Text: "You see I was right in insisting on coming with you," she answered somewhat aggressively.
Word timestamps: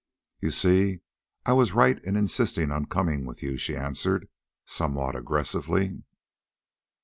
"You 0.39 0.49
see 0.49 1.01
I 1.45 1.53
was 1.53 1.73
right 1.73 2.03
in 2.03 2.15
insisting 2.15 2.71
on 2.71 2.87
coming 2.87 3.23
with 3.23 3.43
you," 3.43 3.55
she 3.55 3.77
answered 3.77 4.29
somewhat 4.65 5.15
aggressively. 5.15 6.01